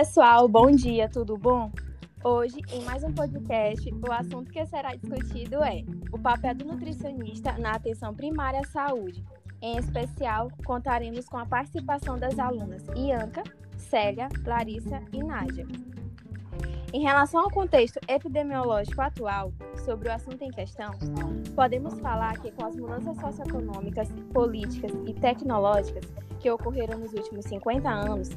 pessoal, 0.00 0.48
bom 0.48 0.70
dia, 0.70 1.10
tudo 1.10 1.36
bom? 1.36 1.70
Hoje, 2.24 2.56
em 2.72 2.82
mais 2.84 3.04
um 3.04 3.12
podcast, 3.12 3.86
o 3.92 4.10
assunto 4.10 4.50
que 4.50 4.64
será 4.64 4.94
discutido 4.94 5.62
é 5.62 5.84
o 6.10 6.18
papel 6.18 6.54
do 6.54 6.64
nutricionista 6.64 7.52
na 7.58 7.72
atenção 7.72 8.14
primária 8.14 8.60
à 8.60 8.64
saúde. 8.64 9.22
Em 9.60 9.76
especial, 9.76 10.50
contaremos 10.64 11.28
com 11.28 11.36
a 11.36 11.44
participação 11.44 12.18
das 12.18 12.38
alunas 12.38 12.82
Ianca, 12.96 13.44
Célia, 13.76 14.30
Larissa 14.42 15.02
e 15.12 15.22
Nádia. 15.22 15.66
Em 16.94 17.02
relação 17.02 17.42
ao 17.42 17.50
contexto 17.50 18.00
epidemiológico 18.08 19.02
atual 19.02 19.52
sobre 19.84 20.08
o 20.08 20.12
assunto 20.14 20.40
em 20.40 20.50
questão, 20.50 20.92
podemos 21.54 22.00
falar 22.00 22.38
que 22.38 22.50
com 22.52 22.64
as 22.64 22.74
mudanças 22.74 23.18
socioeconômicas, 23.18 24.08
políticas 24.32 24.92
e 25.06 25.12
tecnológicas 25.12 26.06
que 26.38 26.50
ocorreram 26.50 26.98
nos 27.00 27.12
últimos 27.12 27.44
50 27.44 27.86
anos, 27.86 28.30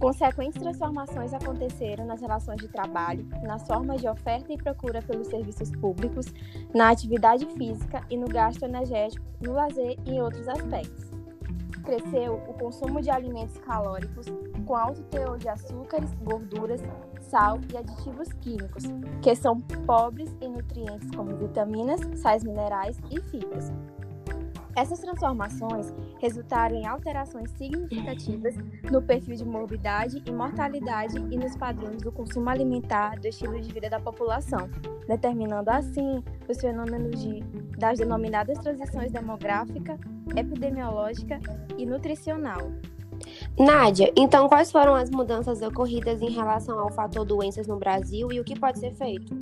Consequentes 0.00 0.58
transformações 0.58 1.34
aconteceram 1.34 2.06
nas 2.06 2.22
relações 2.22 2.56
de 2.56 2.68
trabalho, 2.68 3.28
nas 3.42 3.66
formas 3.66 4.00
de 4.00 4.08
oferta 4.08 4.50
e 4.50 4.56
procura 4.56 5.02
pelos 5.02 5.26
serviços 5.26 5.70
públicos, 5.72 6.24
na 6.74 6.88
atividade 6.88 7.44
física 7.44 8.02
e 8.08 8.16
no 8.16 8.26
gasto 8.26 8.62
energético, 8.62 9.26
no 9.42 9.52
lazer 9.52 9.98
e 10.06 10.12
em 10.12 10.22
outros 10.22 10.48
aspectos. 10.48 11.10
Cresceu 11.84 12.36
o 12.48 12.54
consumo 12.54 13.02
de 13.02 13.10
alimentos 13.10 13.58
calóricos 13.58 14.26
com 14.64 14.74
alto 14.74 15.02
teor 15.02 15.36
de 15.36 15.50
açúcares, 15.50 16.14
gorduras, 16.22 16.80
sal 17.20 17.58
e 17.70 17.76
aditivos 17.76 18.32
químicos, 18.34 18.84
que 19.20 19.34
são 19.34 19.60
pobres 19.86 20.34
em 20.40 20.50
nutrientes 20.50 21.10
como 21.14 21.36
vitaminas, 21.36 22.00
sais 22.20 22.42
minerais 22.42 22.98
e 23.10 23.20
fibras, 23.20 23.70
essas 24.80 24.98
transformações 24.98 25.92
resultaram 26.20 26.74
em 26.74 26.86
alterações 26.86 27.50
significativas 27.50 28.54
no 28.90 29.02
perfil 29.02 29.36
de 29.36 29.44
morbidade 29.44 30.22
e 30.24 30.32
mortalidade 30.32 31.18
e 31.30 31.36
nos 31.36 31.54
padrões 31.54 32.00
do 32.02 32.10
consumo 32.10 32.48
alimentar 32.48 33.20
do 33.20 33.28
estilo 33.28 33.60
de 33.60 33.70
vida 33.70 33.90
da 33.90 34.00
população, 34.00 34.70
determinando 35.06 35.70
assim 35.70 36.24
os 36.48 36.58
fenômenos 36.58 37.20
de, 37.20 37.40
das 37.76 37.98
denominadas 37.98 38.58
transições 38.58 39.12
demográfica, 39.12 39.98
epidemiológica 40.34 41.38
e 41.76 41.84
nutricional. 41.84 42.72
Nádia, 43.58 44.10
então 44.16 44.48
quais 44.48 44.72
foram 44.72 44.94
as 44.94 45.10
mudanças 45.10 45.60
ocorridas 45.60 46.22
em 46.22 46.30
relação 46.30 46.78
ao 46.78 46.90
fator 46.90 47.26
doenças 47.26 47.66
no 47.66 47.76
Brasil 47.76 48.32
e 48.32 48.40
o 48.40 48.44
que 48.44 48.58
pode 48.58 48.78
ser 48.78 48.94
feito? 48.94 49.36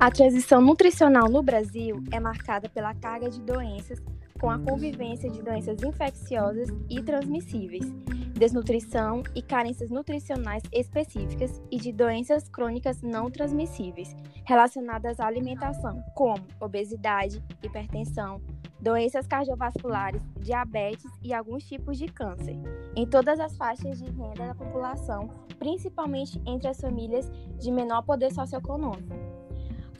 A 0.00 0.10
transição 0.10 0.62
nutricional 0.62 1.28
no 1.28 1.42
Brasil 1.42 2.02
é 2.10 2.18
marcada 2.18 2.68
pela 2.68 2.94
carga 2.94 3.28
de 3.28 3.40
doenças 3.42 4.02
com 4.42 4.50
a 4.50 4.58
convivência 4.58 5.30
de 5.30 5.40
doenças 5.40 5.80
infecciosas 5.84 6.68
e 6.90 7.00
transmissíveis, 7.00 7.88
desnutrição 8.34 9.22
e 9.36 9.40
carências 9.40 9.88
nutricionais 9.88 10.64
específicas 10.72 11.62
e 11.70 11.76
de 11.76 11.92
doenças 11.92 12.48
crônicas 12.48 13.00
não 13.02 13.30
transmissíveis 13.30 14.16
relacionadas 14.44 15.20
à 15.20 15.28
alimentação, 15.28 16.02
como 16.16 16.44
obesidade, 16.60 17.40
hipertensão, 17.62 18.42
doenças 18.80 19.28
cardiovasculares, 19.28 20.20
diabetes 20.40 21.06
e 21.22 21.32
alguns 21.32 21.62
tipos 21.62 21.96
de 21.96 22.06
câncer, 22.06 22.58
em 22.96 23.06
todas 23.06 23.38
as 23.38 23.56
faixas 23.56 23.96
de 23.96 24.10
renda 24.10 24.48
da 24.48 24.54
população, 24.56 25.30
principalmente 25.56 26.42
entre 26.44 26.66
as 26.66 26.80
famílias 26.80 27.30
de 27.60 27.70
menor 27.70 28.02
poder 28.02 28.32
socioeconômico. 28.32 29.31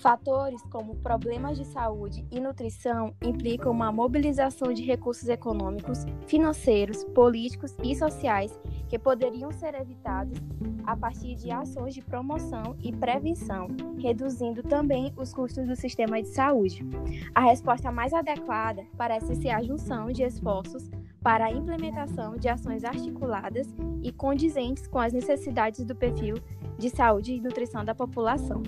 Fatores 0.02 0.60
como 0.62 0.96
problemas 0.96 1.56
de 1.56 1.64
saúde 1.64 2.26
e 2.28 2.40
nutrição 2.40 3.14
implicam 3.22 3.70
uma 3.70 3.92
mobilização 3.92 4.72
de 4.72 4.82
recursos 4.82 5.28
econômicos, 5.28 6.04
financeiros, 6.26 7.04
políticos 7.04 7.76
e 7.84 7.94
sociais 7.94 8.60
que 8.88 8.98
poderiam 8.98 9.52
ser 9.52 9.76
evitados 9.76 10.36
a 10.84 10.96
partir 10.96 11.36
de 11.36 11.52
ações 11.52 11.94
de 11.94 12.02
promoção 12.02 12.76
e 12.82 12.90
prevenção, 12.90 13.68
reduzindo 13.96 14.60
também 14.64 15.14
os 15.16 15.32
custos 15.32 15.68
do 15.68 15.76
sistema 15.76 16.20
de 16.20 16.30
saúde. 16.30 16.84
A 17.32 17.42
resposta 17.42 17.92
mais 17.92 18.12
adequada 18.12 18.84
parece 18.98 19.36
ser 19.36 19.50
a 19.50 19.62
junção 19.62 20.10
de 20.10 20.24
esforços 20.24 20.90
para 21.22 21.44
a 21.44 21.52
implementação 21.52 22.36
de 22.36 22.48
ações 22.48 22.82
articuladas 22.82 23.72
e 24.02 24.10
condizentes 24.10 24.88
com 24.88 24.98
as 24.98 25.12
necessidades 25.12 25.84
do 25.84 25.94
perfil 25.94 26.34
de 26.76 26.90
saúde 26.90 27.34
e 27.34 27.40
nutrição 27.40 27.84
da 27.84 27.94
população. 27.94 28.64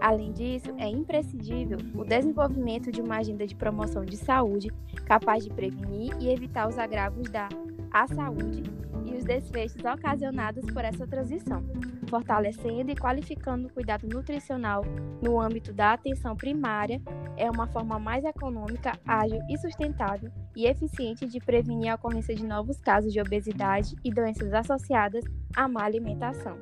Além 0.00 0.32
disso, 0.32 0.72
é 0.78 0.88
imprescindível 0.88 1.78
o 1.94 2.04
desenvolvimento 2.04 2.92
de 2.92 3.00
uma 3.00 3.16
agenda 3.16 3.46
de 3.46 3.54
promoção 3.54 4.04
de 4.04 4.16
saúde 4.16 4.70
capaz 5.04 5.44
de 5.44 5.50
prevenir 5.50 6.12
e 6.20 6.30
evitar 6.30 6.68
os 6.68 6.78
agravos 6.78 7.28
da 7.30 7.48
à 7.90 8.06
saúde 8.06 8.62
e 9.06 9.16
os 9.16 9.24
desfechos 9.24 9.82
ocasionados 9.84 10.64
por 10.66 10.84
essa 10.84 11.06
transição, 11.06 11.64
fortalecendo 12.08 12.90
e 12.90 12.96
qualificando 12.96 13.66
o 13.66 13.72
cuidado 13.72 14.06
nutricional 14.06 14.84
no 15.22 15.40
âmbito 15.40 15.72
da 15.72 15.94
atenção 15.94 16.36
primária. 16.36 17.00
É 17.36 17.50
uma 17.50 17.66
forma 17.66 17.98
mais 17.98 18.24
econômica, 18.24 18.92
ágil 19.06 19.40
e 19.48 19.56
sustentável 19.58 20.30
e 20.54 20.66
eficiente 20.66 21.26
de 21.26 21.40
prevenir 21.40 21.90
a 21.90 21.94
ocorrência 21.94 22.34
de 22.34 22.44
novos 22.44 22.78
casos 22.80 23.12
de 23.12 23.20
obesidade 23.20 23.96
e 24.04 24.10
doenças 24.10 24.52
associadas 24.52 25.24
à 25.56 25.66
má 25.66 25.84
alimentação 25.84 26.58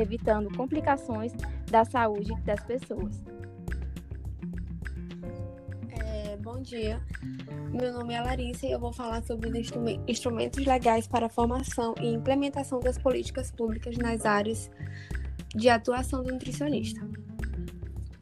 evitando 0.00 0.54
complicações 0.56 1.32
da 1.74 1.84
saúde 1.84 2.32
das 2.44 2.60
pessoas. 2.60 3.20
É, 5.90 6.36
bom 6.36 6.62
dia, 6.62 7.00
meu 7.72 7.92
nome 7.92 8.14
é 8.14 8.20
Larissa 8.20 8.64
e 8.64 8.70
eu 8.70 8.78
vou 8.78 8.92
falar 8.92 9.24
sobre 9.24 9.48
os 9.48 9.72
instrumentos 10.06 10.64
legais 10.64 11.08
para 11.08 11.26
a 11.26 11.28
formação 11.28 11.92
e 12.00 12.06
implementação 12.06 12.78
das 12.78 12.96
políticas 12.96 13.50
públicas 13.50 13.96
nas 13.96 14.24
áreas 14.24 14.70
de 15.52 15.68
atuação 15.68 16.22
do 16.22 16.32
nutricionista. 16.32 17.00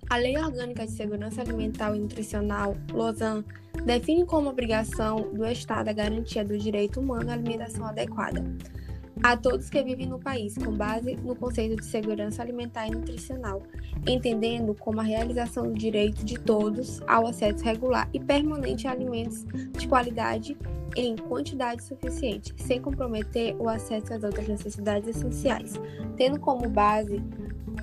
A 0.08 0.16
Lei 0.16 0.38
Orgânica 0.38 0.86
de 0.86 0.92
Segurança 0.92 1.42
Alimentar 1.42 1.94
e 1.94 1.98
Nutricional, 1.98 2.74
LOSAN, 2.90 3.44
define 3.84 4.24
como 4.24 4.48
obrigação 4.48 5.30
do 5.30 5.44
Estado 5.44 5.88
a 5.88 5.92
garantia 5.92 6.42
do 6.42 6.56
direito 6.56 7.00
humano 7.00 7.28
à 7.28 7.34
alimentação 7.34 7.84
adequada 7.84 8.42
a 9.22 9.36
todos 9.36 9.70
que 9.70 9.82
vivem 9.82 10.06
no 10.06 10.18
país, 10.18 10.56
com 10.58 10.72
base 10.72 11.16
no 11.16 11.36
conceito 11.36 11.76
de 11.76 11.84
segurança 11.84 12.42
alimentar 12.42 12.88
e 12.88 12.90
nutricional, 12.90 13.62
entendendo 14.06 14.74
como 14.74 15.00
a 15.00 15.04
realização 15.04 15.68
do 15.68 15.78
direito 15.78 16.24
de 16.24 16.38
todos 16.38 17.00
ao 17.06 17.26
acesso 17.26 17.64
regular 17.64 18.08
e 18.12 18.18
permanente 18.18 18.88
a 18.88 18.90
alimentos 18.90 19.44
de 19.78 19.86
qualidade 19.86 20.56
em 20.96 21.16
quantidade 21.16 21.84
suficiente, 21.84 22.52
sem 22.58 22.80
comprometer 22.80 23.54
o 23.58 23.68
acesso 23.68 24.12
às 24.12 24.22
outras 24.24 24.46
necessidades 24.48 25.08
essenciais, 25.08 25.74
tendo 26.16 26.38
como 26.38 26.68
base 26.68 27.22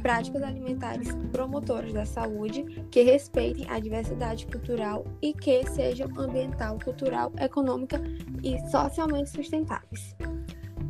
práticas 0.02 0.44
alimentares 0.44 1.10
promotoras 1.32 1.94
da 1.94 2.06
saúde 2.06 2.64
que 2.92 3.02
respeitem 3.02 3.66
a 3.70 3.80
diversidade 3.80 4.46
cultural 4.46 5.06
e 5.22 5.34
que 5.34 5.66
sejam 5.70 6.08
ambiental, 6.18 6.78
cultural, 6.84 7.32
econômica 7.40 8.02
e 8.44 8.60
socialmente 8.70 9.30
sustentáveis. 9.30 10.16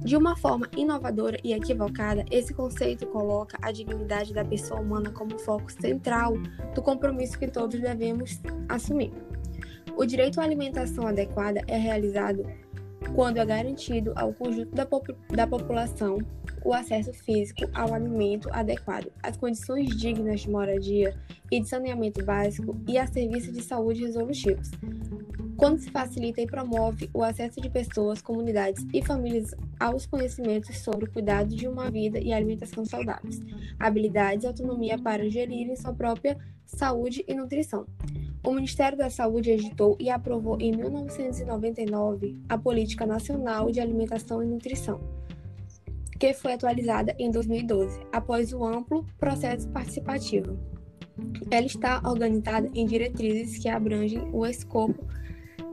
De 0.04 0.16
uma 0.16 0.36
forma 0.36 0.68
inovadora 0.78 1.38
e 1.44 1.54
equivocada, 1.54 2.26
esse 2.32 2.54
conceito 2.54 3.06
coloca 3.08 3.58
a 3.62 3.72
dignidade 3.72 4.34
da 4.34 4.46
pessoa 4.46 4.80
humana 4.80 5.12
como 5.12 5.38
foco 5.38 5.72
central 5.72 6.34
do 6.74 6.82
compromisso 6.82 7.38
que 7.38 7.48
todos 7.48 7.80
devemos 7.80 8.40
assumir. 8.70 9.12
O 9.98 10.06
direito 10.06 10.40
à 10.40 10.44
alimentação 10.44 11.06
adequada 11.06 11.62
é 11.68 11.78
realizado 11.78 12.46
quando 13.14 13.38
é 13.38 13.46
garantido 13.46 14.14
ao 14.16 14.34
conjunto 14.34 14.74
da, 14.74 14.86
pop 14.86 15.14
da 15.30 15.46
população 15.46 16.20
o 16.64 16.74
acesso 16.74 17.14
físico 17.14 17.70
ao 17.74 17.94
alimento 17.94 18.50
adequado, 18.52 19.12
as 19.24 19.38
condições 19.38 19.96
dignas 19.96 20.42
de 20.42 20.50
moradia 20.50 21.18
e 21.52 21.59
de 21.59 21.68
saneamento 21.68 22.24
básico 22.24 22.78
e 22.88 22.98
a 22.98 23.08
serviços 23.08 23.54
de 23.54 23.62
saúde 23.62 24.04
resolutivos, 24.04 24.72
quando 25.59 25.78
se 25.78 25.92
facilita 25.92 26.40
e 26.40 26.47
promove 26.47 27.09
o 27.14 27.22
acesso 27.22 27.59
de 27.59 27.70
pessoas, 27.70 28.22
comunidades 28.22 28.88
e 28.94 29.03
famílias 29.03 29.53
aos 29.78 30.06
conhecimentos 30.06 30.78
sobre 30.78 31.03
o 31.03 31.11
cuidado 31.11 31.53
de 31.53 31.67
uma 31.67 31.91
vida 31.91 32.17
e 32.17 32.32
alimentação 32.32 32.85
saudáveis, 32.85 33.41
habilidades 33.78 34.46
e 34.46 34.47
autonomia 34.47 34.97
para 34.97 35.29
gerirem 35.29 35.76
sua 35.76 35.94
própria 35.94 36.38
saúde 36.66 37.26
e 37.28 37.35
nutrição. 37.35 37.85
O 38.41 38.53
Ministério 38.53 38.97
da 38.97 39.09
Saúde 39.09 39.52
editou 39.52 39.97
e 40.00 40.09
aprovou 40.09 40.58
em 40.61 40.72
1999 40.72 42.41
a 42.47 42.58
Política 42.58 43.06
Nacional 43.06 43.70
de 43.70 43.82
Alimentação 43.82 44.41
e 44.41 44.46
Nutrição, 44.46 45.02
que 46.17 46.34
foi 46.34 46.53
atualizada 46.53 47.14
em 47.20 47.29
2012, 47.29 48.00
após 48.14 48.53
o 48.53 48.64
amplo 48.64 49.06
processo 49.20 49.67
participativo. 49.67 50.58
Ela 51.52 51.66
está 51.66 52.02
organizada 52.06 52.70
em 52.73 52.85
diretrizes 52.85 53.61
que 53.61 53.67
abrangem 53.67 54.29
o 54.32 54.46
escopo 54.46 55.06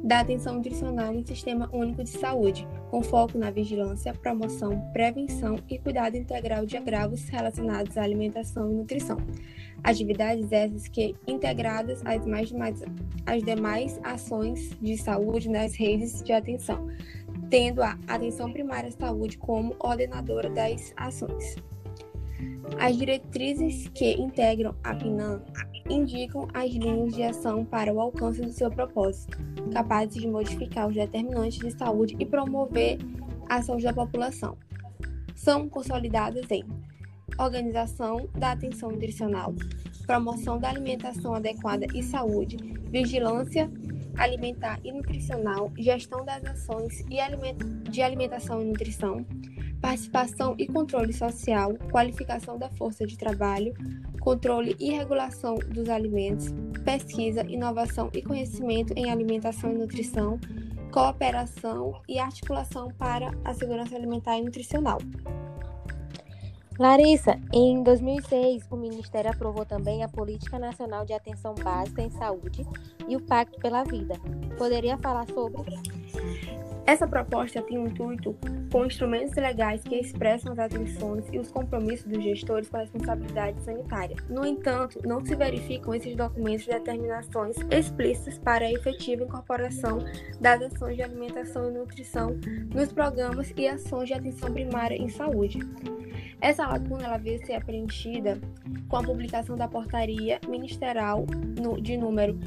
da 0.02 0.20
atenção 0.20 0.54
nutricional 0.54 1.12
no 1.12 1.26
Sistema 1.26 1.68
Único 1.72 2.04
de 2.04 2.10
Saúde, 2.10 2.66
com 2.90 3.02
foco 3.02 3.38
na 3.38 3.50
vigilância, 3.50 4.14
promoção, 4.14 4.80
prevenção 4.92 5.58
e 5.68 5.78
cuidado 5.78 6.16
integral 6.16 6.66
de 6.66 6.76
agravos 6.76 7.28
relacionados 7.28 7.96
à 7.96 8.02
alimentação 8.02 8.70
e 8.70 8.74
nutrição. 8.74 9.18
Atividades 9.82 10.50
essas 10.52 10.88
que, 10.88 11.14
integradas 11.26 12.02
às, 12.04 12.24
mais, 12.26 12.52
às 13.24 13.42
demais 13.42 14.00
ações 14.02 14.70
de 14.80 14.96
saúde 14.96 15.48
nas 15.48 15.74
redes 15.74 16.22
de 16.22 16.32
atenção, 16.32 16.88
tendo 17.50 17.82
a 17.82 17.98
atenção 18.06 18.52
primária 18.52 18.88
à 18.88 18.92
saúde 18.92 19.38
como 19.38 19.74
ordenadora 19.78 20.50
das 20.50 20.92
ações. 20.96 21.56
As 22.78 22.96
diretrizes 22.96 23.88
que 23.88 24.12
integram 24.12 24.74
a 24.82 24.94
PNAM 24.94 25.42
indicam 25.88 26.48
as 26.52 26.70
linhas 26.70 27.14
de 27.14 27.22
ação 27.22 27.64
para 27.64 27.92
o 27.92 28.00
alcance 28.00 28.40
do 28.40 28.52
seu 28.52 28.70
propósito, 28.70 29.38
capazes 29.72 30.14
de 30.14 30.28
modificar 30.28 30.88
os 30.88 30.94
determinantes 30.94 31.58
de 31.58 31.70
saúde 31.76 32.16
e 32.18 32.26
promover 32.26 32.98
a 33.48 33.62
saúde 33.62 33.84
da 33.84 33.92
população. 33.92 34.56
São 35.34 35.68
consolidadas 35.68 36.50
em 36.50 36.64
organização 37.38 38.28
da 38.38 38.52
atenção 38.52 38.90
nutricional, 38.90 39.54
promoção 40.06 40.58
da 40.58 40.70
alimentação 40.70 41.34
adequada 41.34 41.86
e 41.94 42.02
saúde, 42.02 42.56
vigilância 42.90 43.70
alimentar 44.16 44.80
e 44.82 44.92
nutricional, 44.92 45.70
gestão 45.78 46.24
das 46.24 46.44
ações 46.44 47.00
e 47.10 47.18
de 47.90 48.02
alimentação 48.02 48.62
e 48.62 48.64
nutrição, 48.64 49.26
participação 49.80 50.54
e 50.58 50.66
controle 50.66 51.12
social, 51.12 51.74
qualificação 51.90 52.58
da 52.58 52.70
força 52.70 53.06
de 53.06 53.16
trabalho, 53.16 53.74
controle 54.26 54.74
e 54.80 54.90
regulação 54.90 55.54
dos 55.54 55.88
alimentos, 55.88 56.46
pesquisa, 56.84 57.42
inovação 57.42 58.10
e 58.12 58.20
conhecimento 58.20 58.92
em 58.96 59.08
alimentação 59.08 59.70
e 59.70 59.78
nutrição, 59.78 60.40
cooperação 60.90 62.02
e 62.08 62.18
articulação 62.18 62.88
para 62.98 63.30
a 63.44 63.54
segurança 63.54 63.94
alimentar 63.94 64.36
e 64.36 64.42
nutricional. 64.42 64.98
Larissa, 66.76 67.40
em 67.52 67.84
2006, 67.84 68.64
o 68.68 68.76
Ministério 68.76 69.30
aprovou 69.30 69.64
também 69.64 70.02
a 70.02 70.08
Política 70.08 70.58
Nacional 70.58 71.06
de 71.06 71.12
Atenção 71.12 71.54
Básica 71.54 72.02
em 72.02 72.10
Saúde 72.10 72.66
e 73.06 73.14
o 73.14 73.20
Pacto 73.20 73.60
pela 73.60 73.84
Vida. 73.84 74.16
Poderia 74.58 74.98
falar 74.98 75.28
sobre? 75.28 75.72
Essa 76.86 77.04
proposta 77.04 77.60
tem 77.62 77.78
um 77.78 77.88
intuito 77.88 78.36
com 78.70 78.86
instrumentos 78.86 79.34
legais 79.34 79.82
que 79.82 79.96
expressam 79.96 80.52
as 80.52 80.58
atenções 80.60 81.24
e 81.32 81.38
os 81.38 81.50
compromissos 81.50 82.06
dos 82.06 82.22
gestores 82.22 82.68
com 82.68 82.76
a 82.76 82.80
responsabilidade 82.80 83.60
sanitária. 83.62 84.14
No 84.28 84.46
entanto, 84.46 85.00
não 85.04 85.24
se 85.24 85.34
verificam 85.34 85.92
esses 85.92 86.14
documentos 86.14 86.64
determinações 86.64 87.56
explícitas 87.72 88.38
para 88.38 88.66
a 88.66 88.72
efetiva 88.72 89.24
incorporação 89.24 89.98
das 90.40 90.62
ações 90.62 90.94
de 90.94 91.02
alimentação 91.02 91.68
e 91.68 91.74
nutrição 91.74 92.38
nos 92.72 92.92
programas 92.92 93.52
e 93.56 93.66
ações 93.66 94.06
de 94.06 94.14
atenção 94.14 94.52
primária 94.52 94.94
em 94.94 95.08
saúde. 95.08 95.58
Essa 96.40 96.68
lacuna 96.68 97.06
ela 97.06 97.18
veio 97.18 97.44
ser 97.44 97.64
preenchida 97.64 98.38
com 98.88 98.96
a 98.96 99.02
publicação 99.02 99.56
da 99.56 99.66
portaria 99.66 100.38
ministerial 100.48 101.26
no, 101.60 101.80
de 101.80 101.96
número 101.96 102.38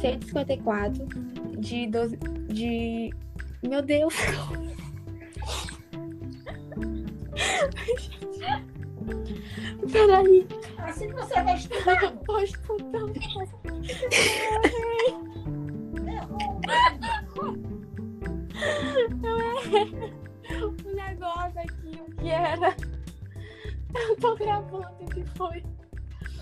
154 0.00 1.31
de, 1.62 1.86
12, 1.86 2.16
de 2.48 3.14
meu 3.62 3.80
Deus. 3.80 4.14
Peraí. 9.90 10.46
Assim 10.78 11.08
que 11.08 11.14
você 11.14 11.42
vai 11.42 11.56
estudar. 11.56 12.14
Vou 12.26 12.40
estudar. 12.40 13.00
Eu 19.22 19.40
errei 19.40 20.12
um 20.62 20.94
negócio 20.94 21.60
aqui, 21.60 22.00
o 22.00 22.16
que 22.16 22.28
era. 22.28 22.76
Eu 23.94 24.16
tô 24.16 24.34
gravando 24.36 24.88
o 25.00 25.06
que 25.06 25.24
foi. 25.36 25.62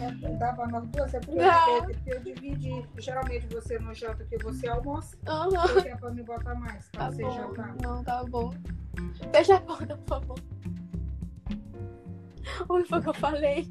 É, 0.01 0.11
dava 0.37 0.67
nas 0.67 0.87
duas, 0.89 1.13
é 1.13 1.21
porque 1.21 1.39
eu, 1.41 1.83
porque 1.85 2.11
eu 2.15 2.21
dividi. 2.21 2.85
Geralmente 2.99 3.47
você 3.55 3.79
não 3.79 3.93
janta 3.95 4.25
que 4.25 4.39
você 4.39 4.67
almoça. 4.69 5.17
Aham. 5.27 5.69
Porque 5.75 5.89
é 5.89 5.97
pra 5.97 6.11
me 6.11 6.23
botar 6.23 6.55
mais, 6.55 6.89
pra 6.91 7.05
Tá 7.05 7.11
você 7.11 7.23
bom. 7.23 7.31
jantar. 7.31 7.77
Não, 7.83 8.03
tá 8.05 8.25
bom. 8.25 8.51
Fecha 9.33 9.57
a 9.57 9.61
porta, 9.61 9.97
por 9.99 10.07
favor. 10.09 10.39
O 12.69 12.83
que 12.83 12.89
foi 12.89 13.03
que 13.03 13.09
eu 13.09 13.15
falei? 13.15 13.69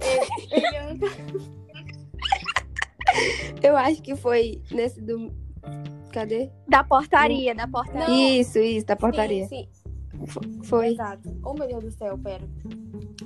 Ele, 0.00 0.66
ele 0.66 0.76
anda. 0.78 1.06
Eu 3.62 3.76
acho 3.76 4.00
que 4.02 4.16
foi 4.16 4.62
nesse 4.70 5.00
do. 5.02 5.32
Cadê? 6.12 6.50
Da 6.66 6.82
portaria, 6.82 7.54
da 7.54 7.68
portaria. 7.68 8.40
Isso, 8.40 8.58
isso, 8.58 8.86
da 8.86 8.96
portaria. 8.96 9.46
Sim, 9.46 9.68
sim. 9.72 9.79
Foi. 10.64 10.88
Exato. 10.88 11.34
Oh, 11.44 11.54
meu 11.54 11.66
Deus 11.68 11.84
do 11.84 11.90
céu, 11.90 12.18
pera. 12.18 12.44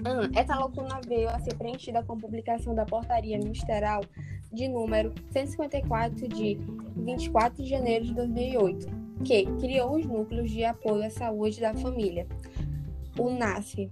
Ah, 0.04 0.28
essa 0.38 0.54
lacuna 0.56 1.00
veio 1.06 1.28
a 1.28 1.38
ser 1.40 1.54
preenchida 1.56 2.02
com 2.02 2.14
a 2.14 2.16
publicação 2.16 2.74
da 2.74 2.84
portaria 2.84 3.38
ministerial 3.38 4.02
de 4.52 4.68
número 4.68 5.12
154 5.32 6.28
de 6.28 6.58
24 6.96 7.62
de 7.62 7.68
janeiro 7.70 8.04
de 8.04 8.14
2008, 8.14 8.86
que 9.24 9.46
criou 9.60 9.96
os 9.96 10.06
núcleos 10.06 10.50
de 10.50 10.64
apoio 10.64 11.04
à 11.04 11.10
saúde 11.10 11.60
da 11.60 11.74
família, 11.74 12.26
o 13.18 13.30
NASF. 13.30 13.90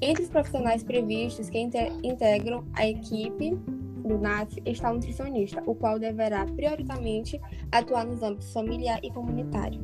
Entre 0.00 0.24
os 0.24 0.28
profissionais 0.28 0.82
previstos 0.82 1.48
que 1.48 1.58
inte- 1.58 1.92
integram 2.02 2.64
a 2.74 2.86
equipe 2.86 3.54
do 3.54 4.18
NASF 4.18 4.60
está 4.66 4.90
o 4.90 4.94
nutricionista, 4.94 5.62
o 5.66 5.74
qual 5.74 5.98
deverá 5.98 6.44
prioritariamente 6.44 7.40
atuar 7.72 8.04
nos 8.04 8.22
âmbitos 8.22 8.52
familiar 8.52 8.98
e 9.02 9.10
comunitário. 9.10 9.80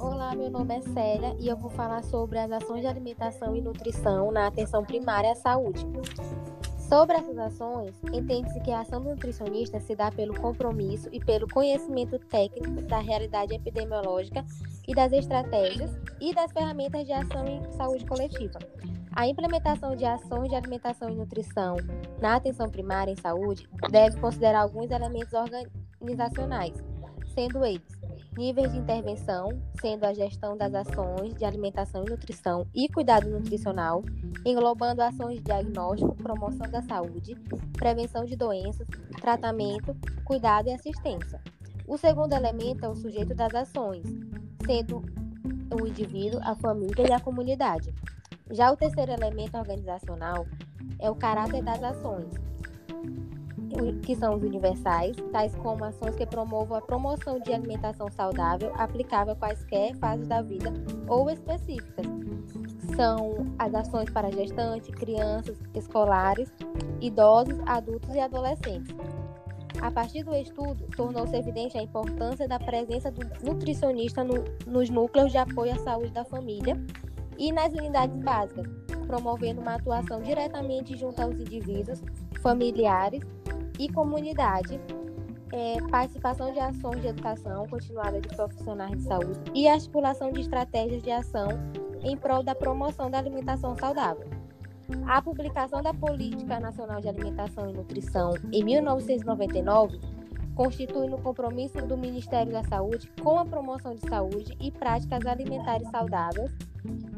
Olá, 0.00 0.32
meu 0.32 0.48
nome 0.48 0.76
é 0.76 0.80
Célia 0.80 1.34
e 1.40 1.48
eu 1.48 1.56
vou 1.56 1.68
falar 1.70 2.04
sobre 2.04 2.38
as 2.38 2.52
ações 2.52 2.82
de 2.82 2.86
alimentação 2.86 3.56
e 3.56 3.60
nutrição 3.60 4.30
na 4.30 4.46
atenção 4.46 4.84
primária 4.84 5.32
à 5.32 5.34
saúde. 5.34 5.84
Sobre 6.88 7.16
essas 7.16 7.36
ações, 7.36 7.92
entende-se 8.12 8.60
que 8.60 8.70
a 8.70 8.80
ação 8.80 9.02
do 9.02 9.10
nutricionista 9.10 9.80
se 9.80 9.96
dá 9.96 10.08
pelo 10.12 10.40
compromisso 10.40 11.08
e 11.10 11.18
pelo 11.18 11.48
conhecimento 11.48 12.16
técnico 12.16 12.80
da 12.82 13.00
realidade 13.00 13.54
epidemiológica 13.54 14.44
e 14.86 14.94
das 14.94 15.12
estratégias 15.12 15.90
e 16.20 16.32
das 16.32 16.52
ferramentas 16.52 17.04
de 17.04 17.12
ação 17.12 17.44
em 17.44 17.72
saúde 17.72 18.06
coletiva. 18.06 18.60
A 19.16 19.26
implementação 19.26 19.96
de 19.96 20.04
ações 20.04 20.48
de 20.48 20.54
alimentação 20.54 21.10
e 21.10 21.16
nutrição 21.16 21.76
na 22.20 22.36
atenção 22.36 22.70
primária 22.70 23.10
em 23.10 23.16
saúde 23.16 23.68
deve 23.90 24.20
considerar 24.20 24.60
alguns 24.60 24.92
elementos 24.92 25.32
organizacionais, 25.32 26.74
sendo 27.34 27.64
eles 27.64 27.97
níveis 28.38 28.70
de 28.70 28.78
intervenção, 28.78 29.48
sendo 29.80 30.04
a 30.04 30.14
gestão 30.14 30.56
das 30.56 30.72
ações 30.72 31.34
de 31.34 31.44
alimentação 31.44 32.04
e 32.06 32.10
nutrição 32.10 32.64
e 32.72 32.88
cuidado 32.88 33.28
nutricional, 33.28 34.00
englobando 34.46 35.02
ações 35.02 35.38
de 35.38 35.44
diagnóstico, 35.46 36.14
promoção 36.14 36.70
da 36.70 36.80
saúde, 36.82 37.34
prevenção 37.72 38.24
de 38.24 38.36
doenças, 38.36 38.86
tratamento, 39.20 39.92
cuidado 40.24 40.68
e 40.68 40.72
assistência. 40.72 41.42
O 41.84 41.98
segundo 41.98 42.32
elemento 42.32 42.86
é 42.86 42.88
o 42.88 42.94
sujeito 42.94 43.34
das 43.34 43.52
ações, 43.52 44.04
sendo 44.64 45.02
o 45.74 45.84
indivíduo, 45.84 46.38
a 46.44 46.54
família 46.54 47.08
e 47.08 47.12
a 47.12 47.18
comunidade. 47.18 47.92
Já 48.52 48.70
o 48.70 48.76
terceiro 48.76 49.10
elemento 49.10 49.58
organizacional 49.58 50.46
é 51.00 51.10
o 51.10 51.16
caráter 51.16 51.60
das 51.64 51.82
ações, 51.82 52.32
que 54.02 54.16
são 54.16 54.36
os 54.36 54.42
universais, 54.42 55.16
tais 55.32 55.54
como 55.56 55.84
ações 55.84 56.16
que 56.16 56.26
promovam 56.26 56.76
a 56.76 56.80
promoção 56.80 57.38
de 57.40 57.52
alimentação 57.52 58.10
saudável 58.10 58.72
aplicável 58.76 59.32
a 59.34 59.36
quaisquer 59.36 59.94
fases 59.96 60.26
da 60.26 60.42
vida 60.42 60.72
ou 61.06 61.30
específicas. 61.30 62.06
São 62.96 63.46
as 63.58 63.74
ações 63.74 64.10
para 64.10 64.30
gestantes, 64.30 64.94
crianças, 64.94 65.56
escolares, 65.74 66.52
idosos, 67.00 67.58
adultos 67.66 68.14
e 68.14 68.20
adolescentes. 68.20 68.94
A 69.80 69.90
partir 69.90 70.24
do 70.24 70.34
estudo, 70.34 70.88
tornou-se 70.96 71.36
evidente 71.36 71.78
a 71.78 71.82
importância 71.82 72.48
da 72.48 72.58
presença 72.58 73.10
do 73.12 73.20
nutricionista 73.44 74.24
no, 74.24 74.42
nos 74.66 74.90
núcleos 74.90 75.30
de 75.30 75.38
apoio 75.38 75.72
à 75.72 75.78
saúde 75.78 76.10
da 76.10 76.24
família 76.24 76.76
e 77.36 77.52
nas 77.52 77.72
unidades 77.72 78.16
básicas, 78.16 78.66
promovendo 79.06 79.60
uma 79.60 79.76
atuação 79.76 80.20
diretamente 80.20 80.96
junto 80.96 81.22
aos 81.22 81.34
indivíduos, 81.34 82.02
familiares 82.42 83.22
e 83.78 83.88
comunidade, 83.92 84.80
é, 85.52 85.76
participação 85.90 86.52
de 86.52 86.60
ações 86.60 87.00
de 87.00 87.08
educação 87.08 87.66
continuada 87.68 88.20
de 88.20 88.28
profissionais 88.28 88.96
de 88.98 89.02
saúde 89.02 89.40
e 89.54 89.68
articulação 89.68 90.30
de 90.32 90.40
estratégias 90.40 91.02
de 91.02 91.10
ação 91.10 91.48
em 92.02 92.16
prol 92.16 92.42
da 92.42 92.54
promoção 92.54 93.10
da 93.10 93.18
alimentação 93.18 93.76
saudável. 93.76 94.28
A 95.06 95.20
publicação 95.20 95.82
da 95.82 95.92
Política 95.92 96.58
Nacional 96.58 97.00
de 97.00 97.08
Alimentação 97.08 97.68
e 97.68 97.74
Nutrição 97.74 98.34
em 98.52 98.64
1999 98.64 100.00
constitui 100.54 101.08
no 101.08 101.18
compromisso 101.18 101.78
do 101.86 101.96
Ministério 101.96 102.52
da 102.52 102.64
Saúde 102.64 103.08
com 103.22 103.38
a 103.38 103.44
promoção 103.44 103.94
de 103.94 104.08
saúde 104.08 104.56
e 104.60 104.72
práticas 104.72 105.24
alimentares 105.24 105.88
saudáveis 105.90 106.50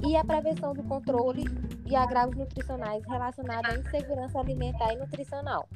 e 0.07 0.17
a 0.17 0.25
prevenção 0.25 0.75
do 0.75 0.83
controle 0.83 1.45
de 1.85 1.95
agravos 1.95 2.37
nutricionais 2.37 3.03
relacionados 3.07 3.71
à 3.71 3.79
insegurança 3.79 4.39
alimentar 4.39 4.93
e 4.93 4.99
nutricional, 4.99 5.67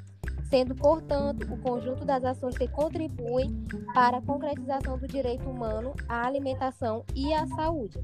sendo, 0.55 0.73
portanto, 0.73 1.53
o 1.53 1.59
conjunto 1.59 2.05
das 2.05 2.25
ações 2.25 2.57
que 2.57 2.69
contribuem 2.69 3.67
para 3.93 4.19
a 4.19 4.23
concretização 4.23 4.97
do 4.97 5.09
direito 5.09 5.51
humano 5.51 5.93
à 6.09 6.25
alimentação 6.25 7.05
e 7.13 7.35
à 7.35 7.45
saúde. 7.45 7.99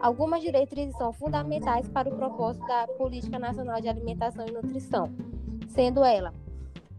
Algumas 0.00 0.40
diretrizes 0.40 0.96
são 0.96 1.12
fundamentais 1.12 1.86
para 1.90 2.08
o 2.08 2.16
propósito 2.16 2.66
da 2.66 2.86
Política 2.96 3.38
Nacional 3.38 3.78
de 3.78 3.90
Alimentação 3.90 4.46
e 4.46 4.52
Nutrição, 4.52 5.12
sendo 5.68 6.02
ela 6.02 6.32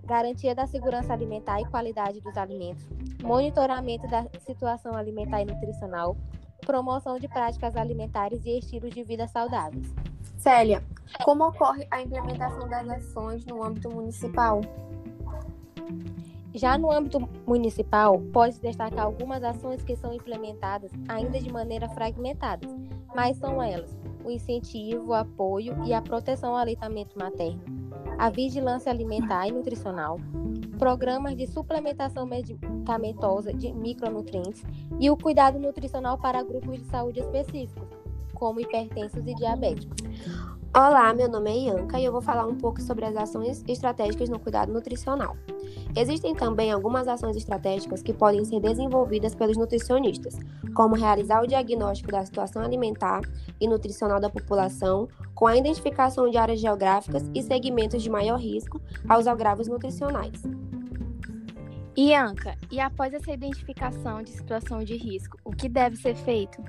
garantia 0.05 0.53
da 0.53 0.67
segurança 0.67 1.11
alimentar 1.11 1.59
e 1.59 1.65
qualidade 1.65 2.21
dos 2.21 2.37
alimentos, 2.37 2.87
monitoramento 3.23 4.07
da 4.07 4.27
situação 4.41 4.93
alimentar 4.93 5.41
e 5.41 5.45
nutricional, 5.45 6.15
promoção 6.63 7.19
de 7.19 7.27
práticas 7.27 7.75
alimentares 7.75 8.45
e 8.45 8.57
estilos 8.57 8.93
de 8.93 9.03
vida 9.03 9.27
saudáveis. 9.27 9.93
Célia, 10.37 10.83
como 11.23 11.45
ocorre 11.47 11.87
a 11.91 12.01
implementação 12.01 12.67
das 12.67 12.89
ações 12.89 13.45
no 13.45 13.63
âmbito 13.63 13.89
municipal? 13.89 14.61
Já 16.53 16.77
no 16.77 16.91
âmbito 16.91 17.27
municipal, 17.47 18.19
pode-se 18.31 18.61
destacar 18.61 19.05
algumas 19.05 19.43
ações 19.43 19.81
que 19.81 19.95
são 19.95 20.13
implementadas 20.13 20.91
ainda 21.07 21.39
de 21.39 21.51
maneira 21.51 21.89
fragmentada, 21.89 22.67
mas 23.15 23.37
são 23.37 23.61
elas 23.61 23.95
o 24.23 24.31
incentivo, 24.31 25.09
o 25.09 25.13
apoio 25.13 25.75
e 25.85 25.93
a 25.93 26.01
proteção 26.01 26.51
ao 26.51 26.57
aleitamento 26.57 27.17
materno, 27.17 27.61
a 28.17 28.29
vigilância 28.29 28.91
alimentar 28.91 29.47
e 29.47 29.51
nutricional, 29.51 30.19
programas 30.77 31.35
de 31.35 31.47
suplementação 31.47 32.25
medicamentosa 32.25 33.53
de 33.53 33.71
micronutrientes 33.73 34.63
e 34.99 35.09
o 35.09 35.17
cuidado 35.17 35.59
nutricional 35.59 36.17
para 36.17 36.43
grupos 36.43 36.79
de 36.79 36.85
saúde 36.85 37.19
específicos, 37.19 37.87
como 38.33 38.59
hipertensos 38.59 39.25
e 39.25 39.33
diabéticos. 39.35 39.97
Olá, 40.75 41.13
meu 41.13 41.29
nome 41.29 41.51
é 41.51 41.55
Ianca 41.55 41.99
e 41.99 42.05
eu 42.05 42.11
vou 42.11 42.19
falar 42.19 42.47
um 42.47 42.55
pouco 42.55 42.81
sobre 42.81 43.05
as 43.05 43.15
ações 43.15 43.63
estratégicas 43.67 44.27
no 44.27 44.39
cuidado 44.39 44.73
nutricional. 44.73 45.37
Existem 45.95 46.33
também 46.33 46.71
algumas 46.71 47.07
ações 47.07 47.37
estratégicas 47.37 48.01
que 48.01 48.11
podem 48.11 48.43
ser 48.43 48.59
desenvolvidas 48.59 49.35
pelos 49.35 49.55
nutricionistas, 49.55 50.35
como 50.73 50.95
realizar 50.95 51.43
o 51.43 51.47
diagnóstico 51.47 52.11
da 52.11 52.25
situação 52.25 52.63
alimentar 52.63 53.21
e 53.61 53.67
nutricional 53.67 54.19
da 54.19 54.31
população, 54.31 55.07
com 55.35 55.45
a 55.45 55.55
identificação 55.55 56.27
de 56.27 56.37
áreas 56.37 56.59
geográficas 56.59 57.29
e 57.35 57.43
segmentos 57.43 58.01
de 58.01 58.09
maior 58.09 58.39
risco 58.39 58.81
aos 59.07 59.27
agravos 59.27 59.67
nutricionais. 59.67 60.41
Ianca, 61.95 62.57
e 62.71 62.79
após 62.79 63.13
essa 63.13 63.31
identificação 63.31 64.23
de 64.23 64.31
situação 64.31 64.83
de 64.83 64.97
risco, 64.97 65.37
o 65.45 65.51
que 65.51 65.69
deve 65.69 65.97
ser 65.97 66.15
feito? 66.15 66.59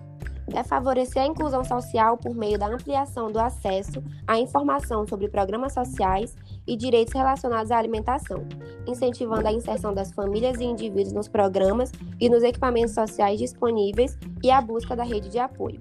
É 0.52 0.62
favorecer 0.62 1.22
a 1.22 1.26
inclusão 1.26 1.64
social 1.64 2.16
por 2.16 2.34
meio 2.34 2.58
da 2.58 2.66
ampliação 2.66 3.30
do 3.30 3.38
acesso 3.38 4.02
à 4.26 4.38
informação 4.38 5.06
sobre 5.06 5.28
programas 5.28 5.72
sociais 5.72 6.36
e 6.66 6.76
direitos 6.76 7.14
relacionados 7.14 7.70
à 7.70 7.78
alimentação, 7.78 8.46
incentivando 8.86 9.46
a 9.48 9.52
inserção 9.52 9.94
das 9.94 10.12
famílias 10.12 10.58
e 10.58 10.64
indivíduos 10.64 11.12
nos 11.12 11.28
programas 11.28 11.92
e 12.20 12.28
nos 12.28 12.42
equipamentos 12.42 12.94
sociais 12.94 13.38
disponíveis 13.38 14.18
e 14.42 14.50
a 14.50 14.60
busca 14.60 14.94
da 14.94 15.04
rede 15.04 15.28
de 15.28 15.38
apoio. 15.38 15.80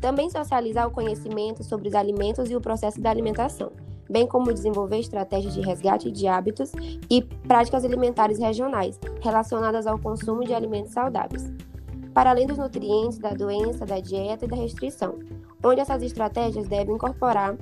Também 0.00 0.30
socializar 0.30 0.86
o 0.86 0.90
conhecimento 0.90 1.62
sobre 1.62 1.88
os 1.88 1.94
alimentos 1.94 2.50
e 2.50 2.56
o 2.56 2.60
processo 2.60 3.00
da 3.00 3.10
alimentação, 3.10 3.70
bem 4.08 4.26
como 4.26 4.52
desenvolver 4.52 4.98
estratégias 4.98 5.54
de 5.54 5.60
resgate 5.60 6.10
de 6.10 6.26
hábitos 6.26 6.72
e 7.08 7.22
práticas 7.22 7.84
alimentares 7.84 8.38
regionais 8.38 8.98
relacionadas 9.22 9.86
ao 9.86 9.98
consumo 9.98 10.44
de 10.44 10.54
alimentos 10.54 10.92
saudáveis 10.92 11.52
para 12.12 12.30
além 12.30 12.46
dos 12.46 12.58
nutrientes, 12.58 13.18
da 13.18 13.30
doença, 13.30 13.86
da 13.86 14.00
dieta 14.00 14.44
e 14.44 14.48
da 14.48 14.56
restrição, 14.56 15.18
onde 15.64 15.80
essas 15.80 16.02
estratégias 16.02 16.66
devem 16.68 16.94
incorporar 16.94 17.56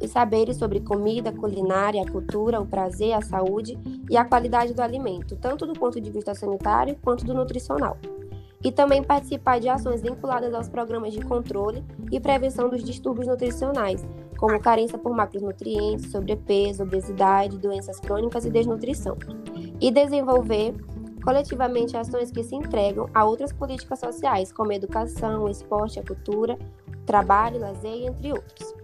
os 0.00 0.10
saberes 0.10 0.56
sobre 0.56 0.80
comida, 0.80 1.32
culinária, 1.32 2.02
a 2.02 2.10
cultura, 2.10 2.60
o 2.60 2.66
prazer, 2.66 3.12
a 3.12 3.20
saúde 3.20 3.78
e 4.08 4.16
a 4.16 4.24
qualidade 4.24 4.72
do 4.72 4.80
alimento, 4.80 5.36
tanto 5.36 5.66
do 5.66 5.72
ponto 5.72 6.00
de 6.00 6.10
vista 6.10 6.34
sanitário 6.34 6.96
quanto 7.02 7.24
do 7.24 7.34
nutricional. 7.34 7.98
E 8.62 8.72
também 8.72 9.02
participar 9.02 9.60
de 9.60 9.68
ações 9.68 10.02
vinculadas 10.02 10.52
aos 10.52 10.68
programas 10.68 11.12
de 11.12 11.20
controle 11.20 11.84
e 12.10 12.18
prevenção 12.18 12.68
dos 12.68 12.82
distúrbios 12.82 13.28
nutricionais, 13.28 14.04
como 14.36 14.58
carência 14.60 14.98
por 14.98 15.14
macronutrientes, 15.14 16.10
sobrepeso, 16.10 16.82
obesidade, 16.82 17.58
doenças 17.58 18.00
crônicas 18.00 18.44
e 18.44 18.50
desnutrição. 18.50 19.16
E 19.80 19.92
desenvolver 19.92 20.74
coletivamente 21.20 21.96
ações 21.96 22.30
que 22.30 22.42
se 22.42 22.54
entregam 22.54 23.08
a 23.14 23.24
outras 23.24 23.52
políticas 23.52 24.00
sociais, 24.00 24.52
como 24.52 24.72
educação, 24.72 25.48
esporte, 25.48 25.98
a 25.98 26.04
cultura, 26.04 26.58
trabalho, 27.06 27.60
lazer, 27.60 28.06
entre 28.06 28.32
outros. 28.32 28.74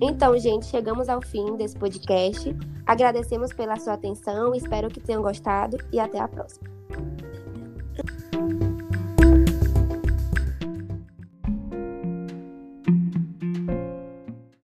Então, 0.00 0.38
gente, 0.38 0.66
chegamos 0.66 1.08
ao 1.08 1.22
fim 1.22 1.56
desse 1.56 1.76
podcast. 1.76 2.54
Agradecemos 2.84 3.52
pela 3.52 3.76
sua 3.76 3.94
atenção, 3.94 4.54
espero 4.54 4.88
que 4.88 5.00
tenham 5.00 5.22
gostado 5.22 5.78
e 5.92 5.98
até 5.98 6.20
a 6.20 6.28
próxima. 6.28 6.75